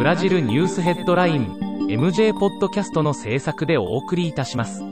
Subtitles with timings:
[0.00, 1.58] ブラジルニュースヘッドライン
[1.90, 4.82] MJ ポッドキャストの制作でお送りいたします。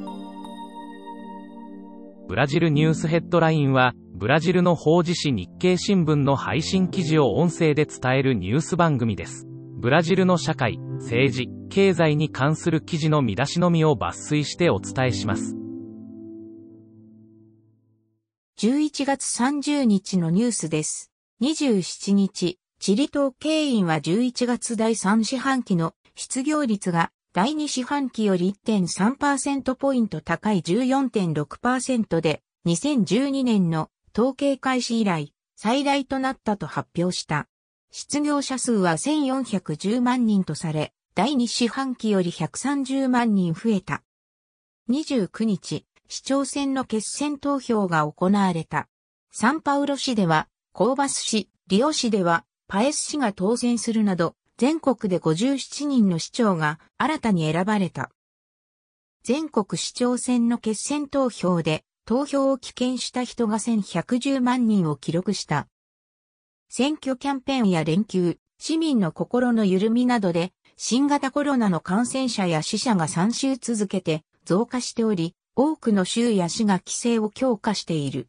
[2.28, 9.46] ブラジルニュースヘッドラインは、ブラジルの法事紙日経新聞の配信記事を音声で伝えるニュース番組です。
[9.78, 15.56] ブラジルの社会、政治、経済に関する記事の見出しのみを抜粋してお伝えします。
[18.58, 21.10] 11月30日のニュースです。
[21.40, 37.48] 27日、チリ統計員は11月第3四半期の失業率が第2四半期より1.3%ポイント高い14.6%で2012年の統計開始以来最大となったと発表した。
[37.90, 44.04] 失業者数は1410万人とされ、第2四半期より130万人増えた。
[44.88, 48.88] 29日、市長選の決選投票が行われた。
[49.32, 58.10] サンパウロ市では、コーバス市、リオ市では、パエス市が当選するなど、全国で57人の市長が新たに選ばれた。
[59.22, 65.66] 全国市長選の決選投票で、投票を棄権した人が1110万人を記録した。
[66.68, 78.28] 選挙キャンペーンや連休、市民の心の緩みなどで、新型コロナの感染者や死者が3週続けて増加しており、多くの州や市が規制を強化している。